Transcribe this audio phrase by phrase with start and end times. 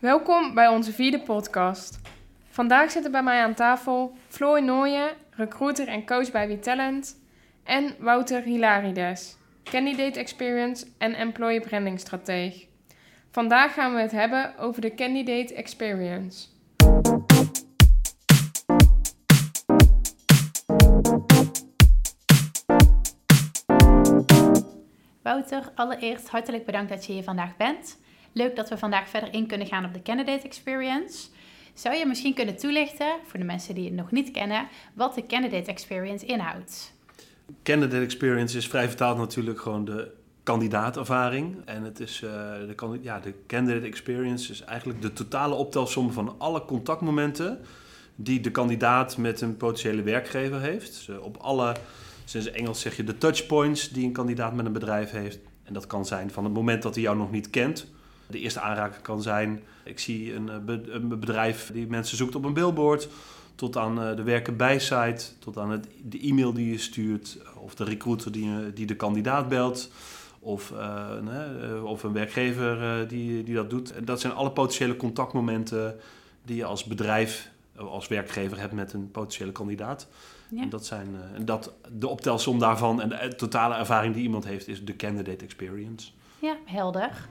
[0.00, 2.00] Welkom bij onze vierde podcast.
[2.48, 7.20] Vandaag zitten bij mij aan tafel Floor Nooyen, recruiter en coach bij WeTalent,
[7.64, 12.66] en Wouter Hilarides, candidate experience en employer branding strateeg.
[13.30, 16.46] Vandaag gaan we het hebben over de candidate experience.
[25.22, 27.98] Wouter, allereerst hartelijk bedankt dat je hier vandaag bent.
[28.36, 31.28] Leuk dat we vandaag verder in kunnen gaan op de candidate experience.
[31.74, 35.26] Zou je misschien kunnen toelichten, voor de mensen die het nog niet kennen, wat de
[35.26, 36.92] candidate experience inhoudt?
[37.62, 40.12] Candidate experience is vrij vertaald natuurlijk gewoon de
[40.42, 41.56] kandidaatervaring.
[41.64, 46.34] En het is, uh, de, ja, de candidate experience is eigenlijk de totale optelsom van
[46.38, 47.60] alle contactmomenten
[48.16, 50.86] die de kandidaat met een potentiële werkgever heeft.
[50.86, 51.76] Dus, uh, op alle,
[52.24, 55.38] sinds Engels zeg je de touchpoints die een kandidaat met een bedrijf heeft.
[55.62, 57.94] En dat kan zijn van het moment dat hij jou nog niet kent.
[58.26, 62.44] De eerste aanraking kan zijn, ik zie een, eh, een bedrijf die mensen zoekt op
[62.44, 63.08] een billboard
[63.54, 67.74] tot aan de werken bij site, tot aan het, de e-mail die je stuurt, of
[67.74, 69.90] de recruiter die, die de kandidaat belt,
[70.46, 74.06] of, uh, of een werkgever uh, die, die dat doet.
[74.06, 75.96] Dat zijn alle potentiële contactmomenten
[76.44, 80.08] die je als bedrijf, als werkgever hebt met een potentiële kandidaat.
[80.48, 80.62] Ja.
[80.62, 84.84] En dat zijn dat, de optelsom daarvan en de totale ervaring die iemand heeft, is
[84.84, 86.10] de candidate experience.
[86.38, 87.28] Ja, helder.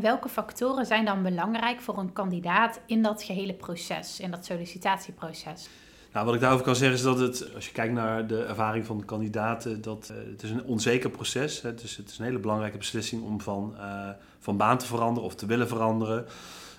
[0.00, 5.68] Welke factoren zijn dan belangrijk voor een kandidaat in dat gehele proces, in dat sollicitatieproces?
[6.12, 8.86] Nou, wat ik daarover kan zeggen is dat het, als je kijkt naar de ervaring
[8.86, 11.62] van de kandidaten, dat uh, het is een onzeker proces.
[11.62, 15.28] Hè, dus het is een hele belangrijke beslissing om van, uh, van baan te veranderen
[15.28, 16.26] of te willen veranderen.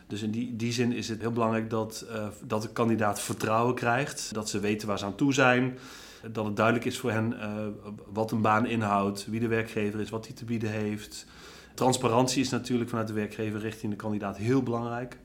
[0.08, 3.76] Dus in die, die zin is het heel belangrijk dat, uh, dat de kandidaat vertrouwen
[3.76, 5.78] krijgt, dat ze weten waar ze aan toe zijn.
[6.32, 7.36] Dat het duidelijk is voor hen
[8.12, 11.26] wat een baan inhoudt, wie de werkgever is, wat hij te bieden heeft.
[11.82, 15.18] Transparantie is natuurlijk vanuit de werkgever richting de kandidaat heel belangrijk.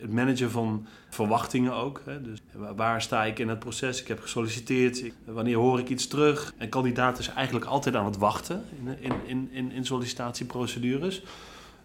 [0.00, 2.02] Het managen van verwachtingen ook.
[2.04, 2.22] Hè.
[2.22, 2.38] Dus
[2.76, 4.00] waar sta ik in het proces?
[4.00, 5.02] Ik heb gesolliciteerd.
[5.24, 6.52] Wanneer hoor ik iets terug?
[6.58, 8.64] Een kandidaat is eigenlijk altijd aan het wachten
[9.00, 11.22] in, in, in, in sollicitatieprocedures.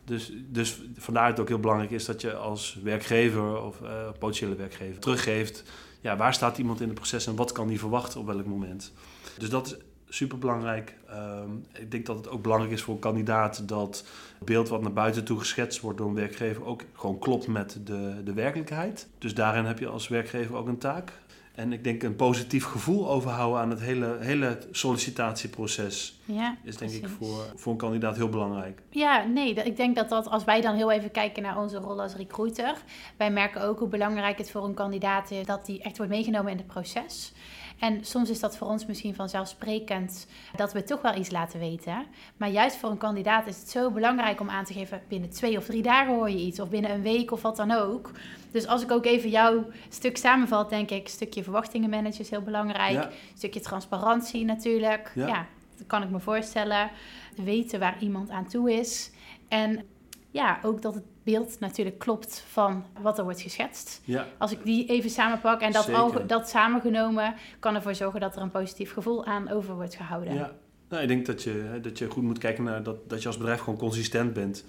[0.05, 3.89] Dus, dus vandaar dat het ook heel belangrijk is dat je als werkgever of uh,
[4.19, 5.63] potentiële werkgever teruggeeft.
[6.01, 8.91] Ja, waar staat iemand in het proces en wat kan die verwachten op welk moment?
[9.37, 9.75] Dus dat is
[10.09, 10.95] super belangrijk.
[11.11, 14.05] Um, ik denk dat het ook belangrijk is voor een kandidaat dat
[14.37, 17.77] het beeld wat naar buiten toe geschetst wordt door een werkgever ook gewoon klopt met
[17.83, 19.07] de, de werkelijkheid.
[19.17, 21.11] Dus daarin heb je als werkgever ook een taak.
[21.55, 26.91] En ik denk een positief gevoel overhouden aan het hele, hele sollicitatieproces ja, is denk
[26.91, 28.81] ik voor, voor een kandidaat heel belangrijk.
[28.89, 32.01] Ja, nee, ik denk dat dat als wij dan heel even kijken naar onze rol
[32.01, 32.75] als recruiter,
[33.17, 36.51] wij merken ook hoe belangrijk het voor een kandidaat is dat die echt wordt meegenomen
[36.51, 37.33] in het proces.
[37.79, 42.05] En soms is dat voor ons misschien vanzelfsprekend dat we toch wel iets laten weten.
[42.37, 45.57] Maar juist voor een kandidaat is het zo belangrijk om aan te geven: binnen twee
[45.57, 48.11] of drie dagen hoor je iets, of binnen een week of wat dan ook.
[48.51, 52.41] Dus als ik ook even jouw stuk samenvat, denk ik: stukje verwachtingen managen is heel
[52.41, 53.07] belangrijk.
[53.33, 55.11] Stukje transparantie natuurlijk.
[55.15, 55.27] Ja.
[55.27, 55.45] ja,
[55.77, 56.89] dat kan ik me voorstellen.
[57.35, 59.11] Weten waar iemand aan toe is.
[59.47, 59.85] En
[60.35, 64.01] ja, ook dat het beeld natuurlijk klopt van wat er wordt geschetst.
[64.03, 64.27] Ja.
[64.37, 68.41] Als ik die even samenpak en dat, al, dat samengenomen kan ervoor zorgen dat er
[68.41, 70.33] een positief gevoel aan over wordt gehouden.
[70.33, 70.51] Ja,
[70.89, 73.37] nou, ik denk dat je, dat je goed moet kijken naar dat, dat je als
[73.37, 74.65] bedrijf gewoon consistent bent.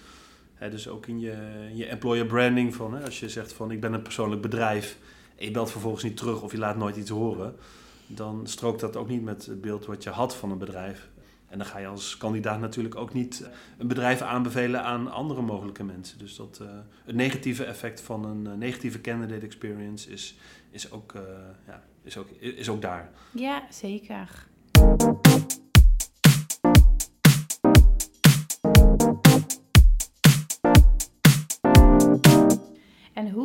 [0.59, 1.37] dus ook in je,
[1.75, 4.99] je employer branding, van, als je zegt van ik ben een persoonlijk bedrijf
[5.37, 7.56] en je belt vervolgens niet terug of je laat nooit iets horen,
[8.06, 11.09] dan strookt dat ook niet met het beeld wat je had van een bedrijf.
[11.48, 13.48] En dan ga je als kandidaat natuurlijk ook niet
[13.78, 16.18] een bedrijf aanbevelen aan andere mogelijke mensen.
[16.18, 16.68] Dus dat, uh,
[17.04, 20.36] het negatieve effect van een uh, negatieve candidate experience is,
[20.70, 21.12] is, ook,
[21.66, 23.10] ja, is, ook, is ook daar.
[23.30, 24.46] Ja, zeker.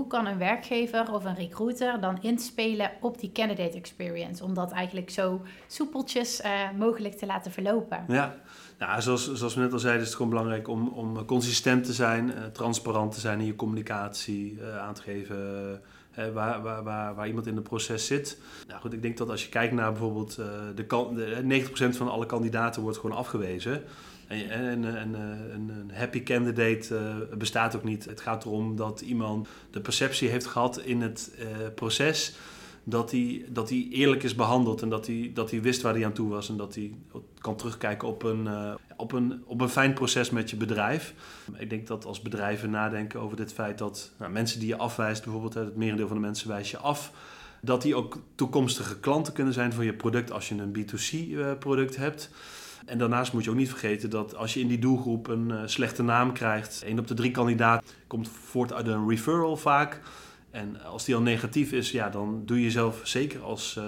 [0.01, 4.43] Hoe kan een werkgever of een recruiter dan inspelen op die candidate experience?
[4.43, 8.05] Om dat eigenlijk zo soepeltjes uh, mogelijk te laten verlopen.
[8.07, 8.35] Ja,
[8.79, 11.93] nou, zoals, zoals we net al zeiden, is het gewoon belangrijk om, om consistent te
[11.93, 15.81] zijn, uh, transparant te zijn in je communicatie, aan te geven
[16.33, 18.37] waar, waar, waar, waar, iemand in het proces zit.
[18.67, 20.35] Nou goed, ik denk dat als je kijkt naar bijvoorbeeld
[20.75, 20.85] de,
[21.45, 23.83] de 90% van alle kandidaten wordt gewoon afgewezen.
[24.31, 26.95] En, en, en, een happy candidate
[27.31, 28.05] uh, bestaat ook niet.
[28.05, 31.45] Het gaat erom dat iemand de perceptie heeft gehad in het uh,
[31.75, 32.35] proces
[32.83, 36.05] dat hij, dat hij eerlijk is behandeld en dat hij, dat hij wist waar hij
[36.05, 36.91] aan toe was en dat hij
[37.37, 38.47] kan terugkijken op een,
[38.97, 41.13] op, een, op een fijn proces met je bedrijf.
[41.57, 45.23] Ik denk dat als bedrijven nadenken over dit feit dat nou, mensen die je afwijst,
[45.23, 47.11] bijvoorbeeld het merendeel van de mensen wijst je af.
[47.61, 52.29] Dat die ook toekomstige klanten kunnen zijn voor je product als je een B2C-product hebt.
[52.91, 56.03] En daarnaast moet je ook niet vergeten dat als je in die doelgroep een slechte
[56.03, 60.01] naam krijgt, één op de drie kandidaat komt voort uit een referral vaak.
[60.49, 63.79] En als die al negatief is, ja, dan doe je jezelf zeker als,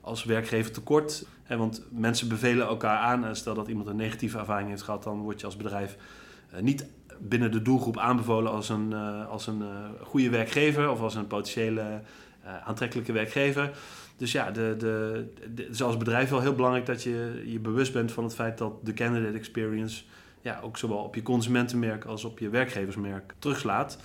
[0.00, 1.26] als werkgever tekort.
[1.48, 3.24] want mensen bevelen elkaar aan.
[3.24, 5.96] En stel dat iemand een negatieve ervaring heeft gehad, dan word je als bedrijf
[6.60, 6.86] niet
[7.18, 9.66] binnen de doelgroep aanbevolen als een, uh, als een uh,
[10.02, 12.00] goede werkgever of als een potentiële
[12.44, 13.70] uh, aantrekkelijke werkgever.
[14.16, 17.58] Dus ja, de, de, de, het is als bedrijf wel heel belangrijk dat je je
[17.58, 20.02] bewust bent van het feit dat de candidate experience
[20.40, 23.98] ja, ook zowel op je consumentenmerk als op je werkgeversmerk terugslaat.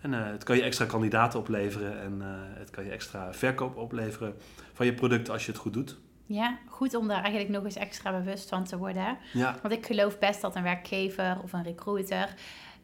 [0.00, 2.20] En het kan je extra kandidaten opleveren en
[2.58, 4.34] het kan je extra verkoop opleveren
[4.72, 5.96] van je product als je het goed doet.
[6.26, 9.18] Ja, goed om daar eigenlijk nog eens extra bewust van te worden.
[9.32, 9.56] Ja.
[9.62, 12.34] Want ik geloof best dat een werkgever of een recruiter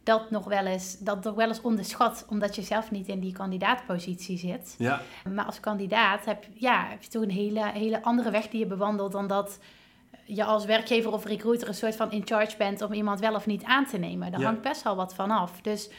[0.02, 3.32] dat nog wel eens, dat nog wel eens onderschat, omdat je zelf niet in die
[3.32, 4.74] kandidaatpositie zit.
[4.78, 5.00] Ja.
[5.34, 8.66] Maar als kandidaat heb, ja, heb je toch een hele, hele andere weg die je
[8.66, 9.58] bewandelt dan dat
[10.24, 13.46] je als werkgever of recruiter een soort van in charge bent om iemand wel of
[13.46, 14.32] niet aan te nemen.
[14.32, 15.60] Daar hangt best wel wat van af.
[15.60, 15.90] Dus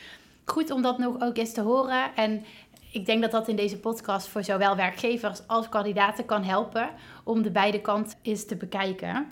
[0.46, 2.16] goed om dat nog ook eens te horen.
[2.16, 2.46] En
[2.92, 6.90] ik denk dat dat in deze podcast voor zowel werkgevers als kandidaten kan helpen
[7.24, 9.28] om de beide kanten eens te bekijken.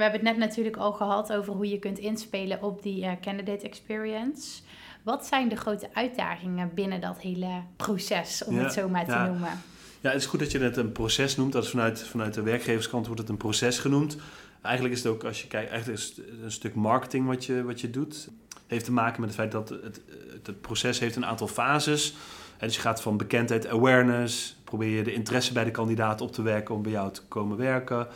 [0.00, 3.12] We hebben het net natuurlijk al gehad over hoe je kunt inspelen op die uh,
[3.20, 4.60] candidate experience.
[5.02, 9.62] Wat zijn de grote uitdagingen binnen dat hele proces, om het zo maar te noemen?
[10.00, 11.52] Ja, het is goed dat je het een proces noemt.
[11.52, 14.16] Dat is vanuit, vanuit de werkgeverskant wordt het een proces genoemd.
[14.62, 17.62] Eigenlijk is het ook, als je kijkt, eigenlijk is het een stuk marketing wat je,
[17.62, 18.14] wat je doet.
[18.48, 20.00] Het heeft te maken met het feit dat het,
[20.42, 22.14] het, proces heeft een aantal fases.
[22.58, 26.32] En dus je gaat van bekendheid, awareness, probeer je de interesse bij de kandidaat op
[26.32, 28.08] te werken om bij jou te komen werken.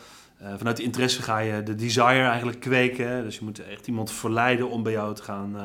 [0.43, 3.25] Uh, vanuit de interesse ga je de desire eigenlijk kweken.
[3.25, 5.63] Dus je moet echt iemand verleiden om bij jou te gaan uh,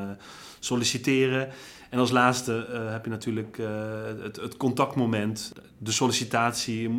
[0.60, 1.50] solliciteren.
[1.90, 3.58] En als laatste uh, heb je natuurlijk
[4.24, 5.54] het, het, contactmoment.
[5.78, 6.90] De sollicitatie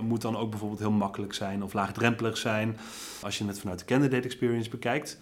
[0.00, 2.78] moet dan ook bijvoorbeeld heel makkelijk zijn of laagdrempelig zijn
[3.22, 5.18] als je het vanuit de candidate experience bekijkt.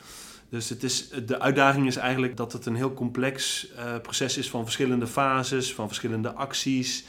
[0.49, 3.67] Dus het is, de uitdaging is eigenlijk dat het een heel complex
[4.03, 7.05] proces is van verschillende fases, van verschillende acties.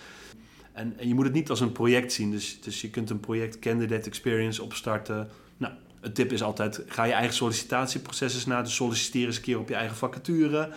[0.79, 2.31] En, en, je moet het niet als een project zien.
[2.31, 5.29] Dus, dus je kunt een project candidate experience opstarten.
[5.57, 8.61] Nou, een tip is altijd: ga je eigen sollicitatieproces eens na.
[8.61, 10.69] Dus solliciteer eens een keer op je eigen vacature.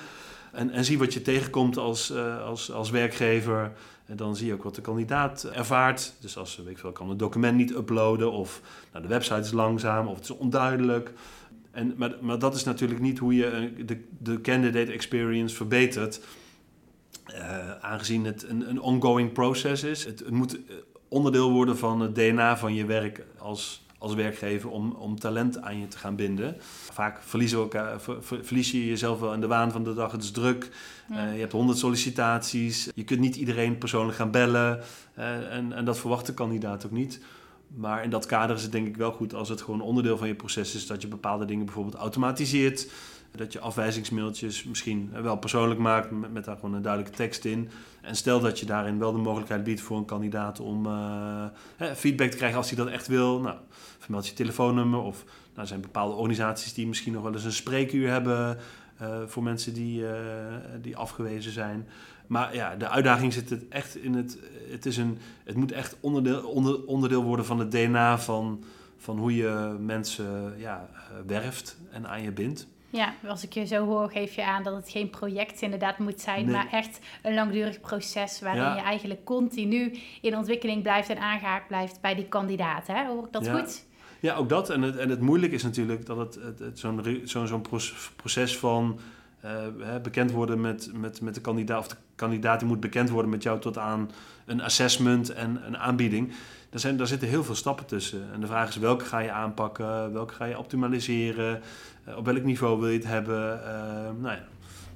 [0.52, 3.72] En, en zie wat je tegenkomt als, uh, als, als werkgever.
[4.06, 6.14] En dan zie je ook wat de kandidaat ervaart.
[6.20, 8.60] Dus als weet ik veel, kan een document niet uploaden of
[8.92, 11.12] nou, de website is langzaam of het is onduidelijk.
[11.70, 16.20] En, maar, maar dat is natuurlijk niet hoe je eh, de, de candidate experience verbetert.
[17.30, 20.04] Uh, aangezien het een, een ongoing process is.
[20.04, 20.58] Het, het, moet
[21.08, 25.78] onderdeel worden van het DNA van je werk als, als werkgever om, om talent aan
[25.78, 26.56] je te gaan binden.
[26.90, 30.12] Vaak verliezen elkaar, verlies je jezelf wel in de waan van de dag.
[30.12, 30.70] Het is druk.
[31.10, 32.88] Uh, je hebt honderd sollicitaties.
[32.94, 34.80] Je kunt niet iedereen persoonlijk gaan bellen.
[35.18, 37.20] Uh, en, en dat verwacht de kandidaat ook niet.
[37.76, 40.28] Maar in dat kader is het denk ik wel goed als het gewoon onderdeel van
[40.28, 42.90] je proces is dat je bepaalde dingen bijvoorbeeld automatiseert.
[43.36, 47.68] Dat je afwijzingsmailtjes misschien wel persoonlijk maakt met, daar gewoon een duidelijke tekst in.
[48.00, 51.44] En stel dat je daarin wel de mogelijkheid biedt voor een kandidaat om uh,
[51.94, 53.40] feedback te krijgen als hij dat echt wil.
[53.40, 53.56] Nou,
[53.98, 57.52] vermeld je telefoonnummer of nou, er zijn bepaalde organisaties die misschien nog wel eens een
[57.52, 58.58] spreekuur hebben
[59.02, 60.04] uh, voor mensen die,
[60.80, 61.86] die afgewezen zijn.
[62.26, 64.38] Maar ja, de uitdaging zit het echt in het.
[64.70, 68.64] Het, is een, het moet echt onderdeel, onder, onderdeel worden van het DNA van,
[68.96, 70.88] van hoe je mensen ja,
[71.26, 72.66] werft en aan je bindt.
[72.92, 76.20] Ja, als ik je zo hoor, geef je aan dat het geen project inderdaad moet
[76.20, 81.66] zijn, maar echt een langdurig proces waarin je eigenlijk continu in ontwikkeling blijft en aangehaakt
[81.66, 82.86] blijft bij die kandidaat.
[82.86, 83.06] Hè?
[83.06, 83.84] Hoor ik dat goed?
[84.20, 84.70] Ja, ook dat.
[84.70, 87.64] En het, en het moeilijk is natuurlijk dat het, het, zo'n zo'n zo'n
[88.16, 88.98] proces van
[89.44, 93.30] uh, bekend worden met, met, met de kandidaat, of de kandidaat die moet bekend worden
[93.30, 94.10] met jou tot aan
[94.46, 96.32] een assessment en een aanbieding.
[96.70, 98.32] Daar, zijn, daar zitten heel veel stappen tussen.
[98.32, 101.62] En de vraag is welke ga je aanpakken, welke ga je optimaliseren,
[102.08, 103.60] uh, op welk niveau wil je het hebben.
[103.60, 104.44] Uh, nou ja,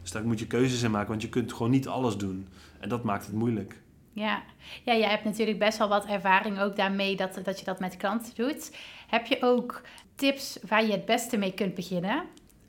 [0.03, 2.49] dus daar moet je keuzes in maken, want je kunt gewoon niet alles doen.
[2.81, 3.81] En dat maakt het moeilijk.
[4.13, 4.43] Ja.
[4.85, 7.97] ja, jij hebt natuurlijk best wel wat ervaring ook daarmee dat, dat je dat met
[7.97, 8.77] klanten doet.
[9.07, 9.83] Heb je ook
[10.15, 12.23] tips waar je het beste mee kunt beginnen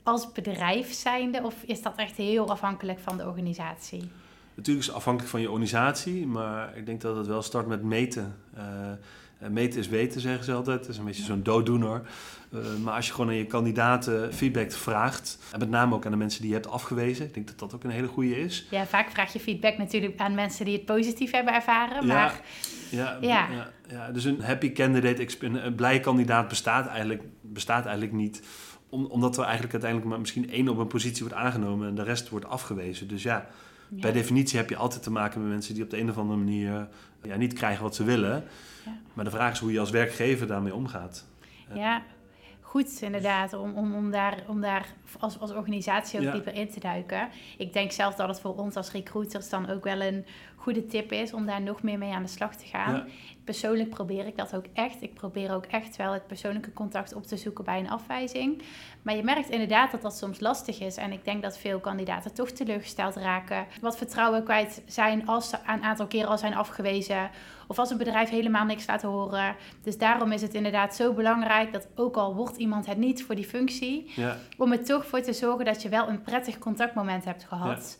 [0.08, 1.42] als bedrijf zijnde?
[1.42, 4.10] Of is dat echt heel afhankelijk van de organisatie?
[4.54, 7.82] Natuurlijk is het afhankelijk van je organisatie, maar ik denk dat het wel start met
[7.82, 8.36] meten.
[8.56, 10.80] Uh, meten is weten, zeggen ze altijd.
[10.80, 12.02] Dat is een beetje zo'n dooddoener.
[12.50, 16.10] Uh, maar als je gewoon aan je kandidaten feedback vraagt, en met name ook aan
[16.10, 18.66] de mensen die je hebt afgewezen, ik denk dat dat ook een hele goede is.
[18.70, 22.06] Ja, vaak vraag je feedback natuurlijk aan mensen die het positief hebben ervaren.
[22.06, 22.40] Maar...
[22.90, 23.70] Ja, ja, ja.
[23.88, 28.42] ja, dus een happy candidate, een blije kandidaat bestaat eigenlijk, bestaat eigenlijk niet
[28.88, 32.02] Om, omdat er eigenlijk uiteindelijk maar misschien één op een positie wordt aangenomen en de
[32.02, 33.08] rest wordt afgewezen.
[33.08, 33.46] Dus ja,
[33.88, 34.00] Ja.
[34.00, 36.38] per definitie heb je altijd te maken met mensen die op de een of andere
[36.38, 36.88] manier
[37.22, 38.44] ja, niet krijgen wat ze willen.
[38.84, 38.92] Ja.
[39.12, 41.24] Maar de vraag is hoe je als werkgever daarmee omgaat.
[41.74, 42.02] Ja,
[42.68, 44.86] goed inderdaad, om, om, om daar, om daar
[45.18, 46.32] als, als organisatie ook Ja.
[46.32, 47.28] dieper in te duiken.
[47.58, 51.12] Ik denk zelf dat het voor ons als recruiters dan ook wel een goede tip
[51.12, 52.94] is om daar nog meer mee aan de slag te gaan.
[52.94, 53.04] Ja.
[53.44, 55.02] Persoonlijk probeer ik dat ook echt.
[55.02, 58.62] Ik probeer ook echt wel het persoonlijke contact op te zoeken bij een afwijzing.
[59.02, 60.96] Maar je merkt inderdaad dat dat soms lastig is.
[60.96, 63.66] En ik denk dat veel kandidaten toch teleurgesteld raken.
[63.80, 67.30] Wat vertrouwen kwijt zijn als ze een aantal keren al zijn afgewezen.
[67.70, 69.56] Of als een bedrijf helemaal niks laat horen.
[69.82, 73.34] Dus daarom is het inderdaad zo belangrijk dat ook al wordt iemand het niet voor
[73.34, 74.10] die functie.
[74.16, 77.98] Ja, Om er toch voor te zorgen dat je wel een prettig contactmoment hebt gehad.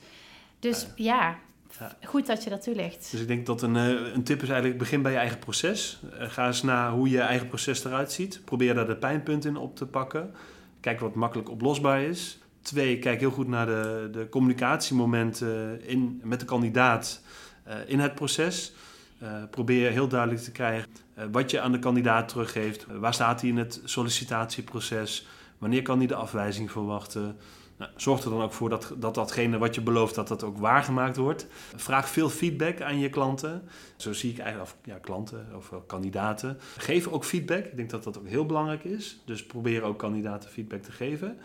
[0.59, 1.37] Dus ja,
[1.79, 1.97] Ja.
[2.05, 3.11] goed dat je dat toelicht.
[3.11, 6.01] dus ik denk dat een, eh, een tip is eigenlijk begin bij je eigen proces.
[6.19, 8.41] Eh, ga eens naar hoe je eigen proces eruit ziet.
[8.45, 10.35] Probeer daar de pijnpunten in op te pakken.
[10.81, 12.39] Kijk wat makkelijk oplosbaar is.
[12.63, 17.21] Twee, kijk heel goed naar de, de communicatiemomenten in, met de kandidaat
[17.65, 18.73] eh, in het proces.
[19.19, 22.87] Eh, probeer heel duidelijk te krijgen eh, wat je aan de kandidaat teruggeeft.
[22.87, 25.27] Eh, waar staat hij in het sollicitatieproces?
[25.59, 27.37] Wanneer kan hij de afwijzing verwachten?
[27.79, 30.59] Nou, zorg er dan ook voor dat, dat datgene wat je belooft, dat dat ook
[30.59, 31.47] waargemaakt wordt.
[31.77, 33.63] Vraag veel feedback aan je klanten.
[33.97, 36.59] Zo zie ik eigenlijk, of ja, klanten of kandidaten.
[36.77, 37.65] Geef ook feedback.
[37.65, 39.21] Ik denk dat dat ook heel belangrijk is.
[39.25, 41.39] Dus probeer ook kandidaten feedback te geven.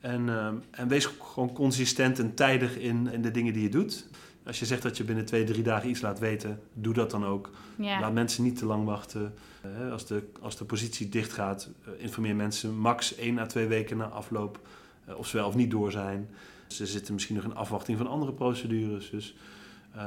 [0.00, 4.06] En, ehm, en wees gewoon consistent en tijdig in, in de dingen die je doet.
[4.46, 7.24] Als je zegt dat je binnen twee, drie dagen iets laat weten, doe dat dan
[7.24, 7.50] ook.
[7.76, 8.00] Ja.
[8.00, 9.34] Laat mensen niet te lang wachten.
[9.60, 13.66] Eh, als, de, als de positie dicht gaat, eh, informeer mensen max één à twee
[13.66, 14.60] weken na afloop
[15.04, 16.28] eh, of ze wel of niet door zijn.
[16.66, 19.10] Ze zitten misschien nog in afwachting van andere procedures.
[19.10, 19.34] Dus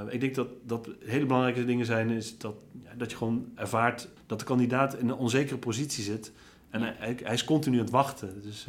[0.10, 4.08] ik denk dat, dat hele belangrijke dingen zijn, is dat, ja, dat je gewoon ervaart
[4.26, 6.32] dat de kandidaat in een onzekere positie zit.
[6.70, 6.94] En Ja.
[6.98, 8.42] hij, hij is continu aan het wachten.
[8.44, 8.68] Dus,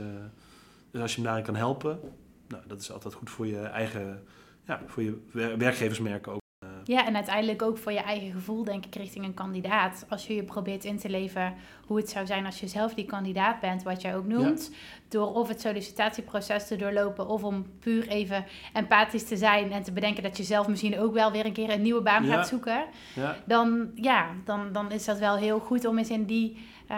[0.90, 2.00] dus als je hem daarin kan helpen,
[2.48, 4.22] nou, dat is altijd goed voor je eigen,
[4.68, 6.40] ja, voor je wer- werkgeversmerk ook.
[6.58, 10.06] Eh, Ja, en uiteindelijk ook voor je eigen gevoel, denk ik, richting een kandidaat.
[10.08, 11.54] Als je je probeert in te leven
[11.86, 14.70] hoe het zou zijn als je zelf die kandidaat bent, wat jij ook noemt.
[15.08, 19.92] Door of het sollicitatieproces te doorlopen, of om puur even empathisch te zijn en te
[19.92, 22.34] bedenken dat je zelf misschien ook wel weer een keer een nieuwe baan Ja.
[22.34, 22.84] gaat zoeken.
[23.14, 26.56] ja, Dan, ja, dan, dan is dat wel heel goed om eens in die
[26.88, 26.96] eh,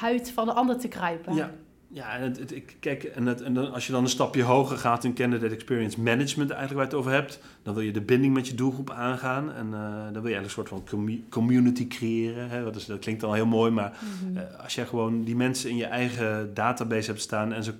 [0.00, 1.34] huid van de ander te kruipen.
[1.34, 1.50] Ja,
[1.96, 5.04] ja en het, kijk, en, het, en dan, als je dan een stapje hoger gaat
[5.04, 8.34] in Candidate Experience Management, eigenlijk waar je het over hebt, dan wil je de binding
[8.34, 9.52] met je doelgroep aangaan.
[9.52, 9.80] En eh,
[10.12, 12.48] dan wil je eigenlijk een soort van commu- community creëren.
[12.48, 12.62] Hè?
[12.64, 14.36] Dat, is, dat klinkt al heel mooi, maar Mhm.
[14.36, 17.74] eh, als je gewoon die mensen in je eigen database hebt staan en ze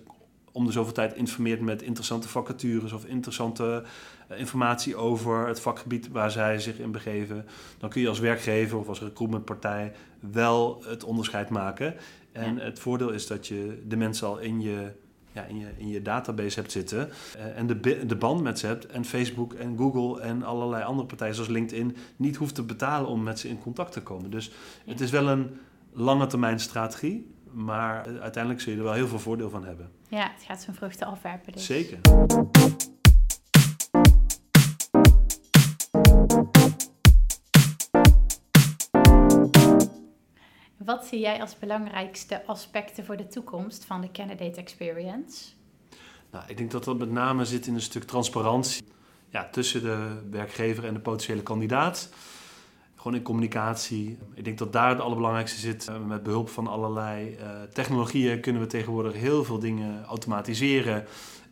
[0.56, 3.82] om de zoveel tijd informeert met interessante vacatures of interessante
[4.28, 7.44] eh, informatie over het vakgebied waar zij zich in begeven,
[7.78, 9.92] dan kun je als werkgever of als recruitmentpartij
[10.32, 11.94] wel het onderscheid maken.
[12.32, 12.60] En Ja.
[12.60, 14.92] het voordeel is dat je de mensen al in je,
[15.32, 18.66] ja, in je, in je database hebt zitten eh, en de, de band met ze
[18.66, 23.08] hebt en Facebook en Google en allerlei andere partijen zoals LinkedIn niet hoeft te betalen
[23.08, 24.30] om met ze in contact te komen.
[24.30, 24.50] Dus
[24.86, 25.50] het is wel een
[25.92, 29.90] lange termijn strategie, maar eh, uiteindelijk zul je er wel heel veel voordeel van hebben.
[30.08, 31.52] Ja, het gaat zijn vruchten afwerpen.
[31.52, 31.64] Dus.
[31.64, 31.98] Zeker.
[40.76, 45.44] Wat zie jij als belangrijkste aspecten voor de toekomst van de candidate experience?
[46.30, 48.84] Nou, ik denk dat dat met name zit in een stuk transparantie
[49.28, 52.08] ja, tussen de werkgever en de potentiële kandidaat.
[53.06, 54.18] Gewoon in communicatie.
[54.34, 55.88] Ik denk dat daar het allerbelangrijkste zit.
[55.88, 61.04] Eh, Met behulp van allerlei eh, technologieën kunnen we tegenwoordig heel veel dingen automatiseren.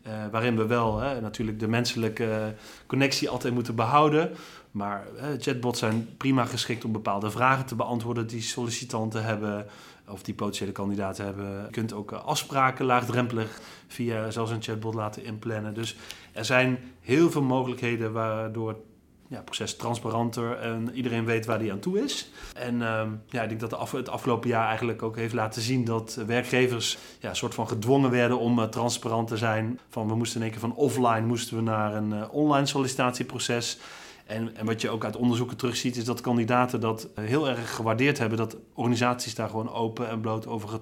[0.02, 2.54] eh, waarin we wel hè, natuurlijk de menselijke
[2.86, 4.30] connectie altijd moeten behouden.
[4.70, 5.06] Maar
[5.38, 9.66] chatbots zijn prima geschikt om bepaalde vragen te beantwoorden die sollicitanten hebben.
[10.08, 11.62] Of die potentiële kandidaten hebben.
[11.64, 15.74] Je kunt ook afspraken laagdrempelig via zelfs een chatbot laten inplannen.
[15.74, 15.96] Dus
[16.32, 18.76] er zijn heel veel mogelijkheden waardoor
[19.34, 22.30] ja, proces transparanter en iedereen weet waar die aan toe is.
[22.54, 26.14] En ehm, ja, ik denk dat het afgelopen jaar eigenlijk ook heeft laten zien dat
[26.26, 29.80] werkgevers ja, een soort van gedwongen werden om eh, transparant te zijn.
[29.88, 33.78] Van we moesten in één keer van offline moesten we naar een eh, online sollicitatieproces.
[34.24, 37.74] En, en wat je ook uit onderzoeken terugziet, is dat kandidaten dat eh, heel erg
[37.74, 38.38] gewaardeerd hebben.
[38.38, 40.78] Dat organisaties daar gewoon open en bloot over,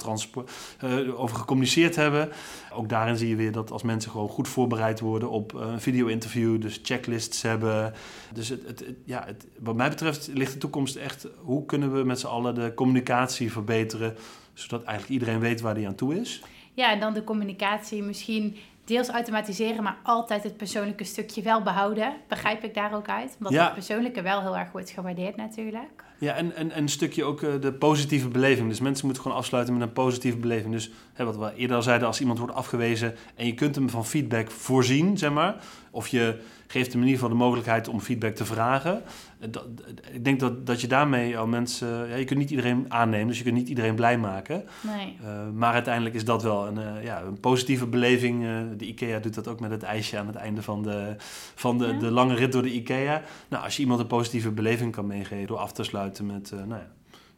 [0.79, 2.29] eh, over gecommuniceerd hebben.
[2.73, 5.81] Ook daarin zie je weer dat als mensen gewoon goed voorbereid worden op eh, een
[5.81, 7.95] video-interview, dus checklists hebben.
[8.35, 12.21] Dus het, het, het, wat mij betreft ligt de toekomst echt, hoe kunnen we met
[12.21, 14.17] z'n allen de communicatie verbeteren,
[14.55, 16.43] zodat eigenlijk iedereen weet waar die aan toe is.
[16.75, 22.13] Ja, en dan de communicatie misschien deels automatiseren, maar altijd het persoonlijke stukje wel behouden.
[22.29, 23.35] Begrijp ik daar ook uit?
[23.39, 23.65] Omdat Ja.
[23.65, 26.05] het persoonlijke wel heel erg wordt gewaardeerd natuurlijk.
[26.19, 28.69] Ja, en, en, en een stukje ook eh, de positieve beleving.
[28.69, 30.73] Dus mensen moeten gewoon afsluiten met een positieve beleving.
[30.73, 33.91] Dus hè, wat we eerder al zeiden, als iemand wordt afgewezen en je kunt hem
[33.91, 35.55] van feedback voorzien, zeg maar.
[35.91, 36.41] Of je
[36.73, 39.03] geeft hem in ieder geval de mogelijkheid om feedback te vragen.
[39.39, 39.65] Eh, dat,
[40.13, 42.09] ik denk dat, dat je daarmee al mensen...
[42.09, 44.65] Ja, je kunt niet iedereen aannemen, dus je kunt niet iedereen blij maken.
[44.81, 45.17] Nee.
[45.23, 48.43] Uh, maar uiteindelijk is dat wel een, uh, ja, een positieve beleving.
[48.43, 51.15] Uh, de IKEA doet dat ook met het ijsje aan het einde van de,
[51.55, 51.99] van de, ja.
[51.99, 53.23] de lange rit door de IKEA.
[53.49, 56.81] Nou, als je iemand een positieve beleving kan meegeven door af te sluiten met nou
[56.81, 56.91] ja,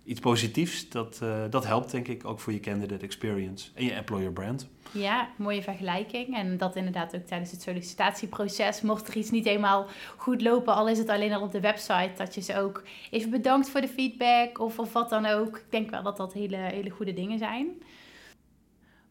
[0.04, 1.20] iets positiefs, dat,
[1.50, 4.68] dat helpt denk ik ook voor je candidate experience en je employer brand.
[4.90, 6.36] Ja, mooie vergelijking.
[6.36, 8.80] En dat inderdaad ook tijdens het sollicitatieproces.
[8.80, 12.12] Mocht er iets niet helemaal goed lopen, al is het alleen al op de website,
[12.16, 15.56] dat je ze ook even bedankt voor de feedback of, of wat dan ook.
[15.56, 17.66] Ik denk wel dat dat hele, hele goede dingen zijn.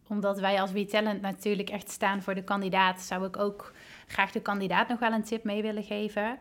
[0.08, 3.74] Omdat wij als WeTalent natuurlijk echt staan voor de kandidaat, zou ik ook
[4.08, 6.40] graag de kandidaat nog wel een tip mee willen geven.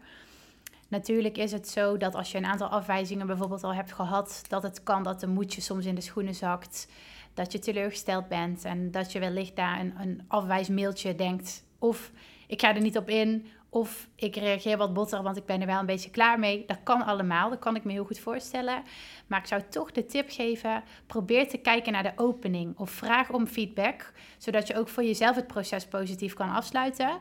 [0.92, 4.62] Natuurlijk is het zo dat als je een aantal afwijzingen bijvoorbeeld al hebt gehad, dat
[4.62, 6.88] het kan dat de moedje soms in de schoenen zakt
[7.34, 11.64] dat je teleurgesteld bent en dat je wellicht daar een, een afwijsmailtje denkt.
[11.78, 12.10] Of
[12.46, 15.66] ik ga er niet op in, of ik reageer wat botter, want ik ben er
[15.66, 16.64] wel een beetje klaar mee.
[16.66, 18.82] Dat kan allemaal, dat kan ik me heel goed voorstellen.
[19.26, 23.30] Maar ik zou toch de tip geven: probeer te kijken naar de opening of vraag
[23.30, 27.20] om feedback, zodat je ook voor jezelf het proces positief kan afsluiten.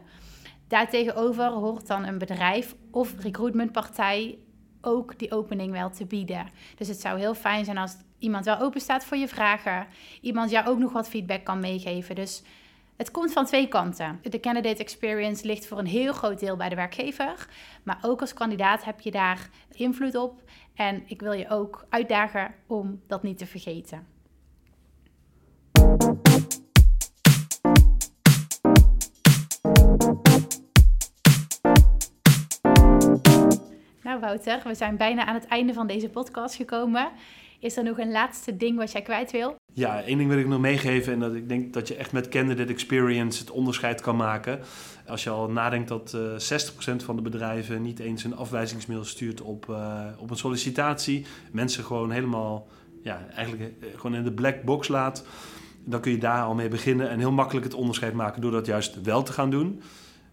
[0.71, 4.37] Daartegenover hoort dan een bedrijf of recruitmentpartij
[4.81, 6.47] ook die opening wel te bieden.
[6.75, 9.87] Dus het zou heel fijn zijn als iemand wel open staat voor je vragen.
[10.21, 12.15] Iemand jou ook nog wat feedback kan meegeven.
[12.15, 12.43] Dus
[12.95, 14.19] het komt van twee kanten.
[14.21, 17.47] De candidate experience ligt voor een heel groot deel bij de werkgever.
[17.83, 20.41] Maar ook als kandidaat heb je daar invloed op.
[20.75, 24.07] En ik wil je ook uitdagen om dat niet te vergeten.
[34.11, 37.11] Nou Wouter, we zijn bijna aan het einde van deze podcast gekomen.
[37.59, 39.55] Is er nog een laatste ding wat jij kwijt wil?
[39.73, 41.13] Ja, één ding wil ik nog meegeven.
[41.13, 44.59] En dat ik denk dat je echt met candidate experience het onderscheid kan maken.
[45.07, 46.61] Als je al nadenkt dat uh, eh,
[47.01, 51.25] 60% van de bedrijven niet eens een afwijzingsmail stuurt op, uh, op een sollicitatie.
[51.51, 52.67] Mensen gewoon helemaal,
[53.03, 55.25] ja, eigenlijk eh, gewoon in de black box laat.
[55.83, 58.65] Dan kun je daar al mee beginnen en heel makkelijk het onderscheid maken door dat
[58.65, 59.81] juist wel te gaan doen.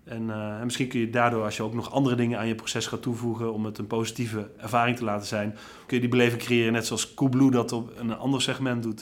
[0.09, 2.55] En, uh, en, misschien kun je daardoor, als je ook nog andere dingen aan je
[2.55, 6.43] proces gaat toevoegen om het een positieve ervaring te laten zijn, kun je die beleving
[6.43, 9.01] creëren, net zoals Coolblue dat op een ander segment doet.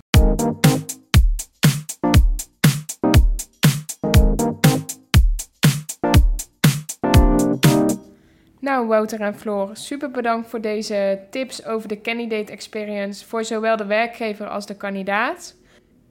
[8.60, 13.76] Nou, Wouter en Floor, super bedankt voor deze tips over de candidate experience voor zowel
[13.76, 15.56] de werkgever als de kandidaat.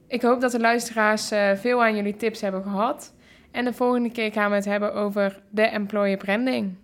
[0.08, 3.14] Ik hoop dat de luisteraars uh, veel aan jullie tips hebben gehad.
[3.56, 6.76] En de volgende keer gaan we het hebben over de employer branding.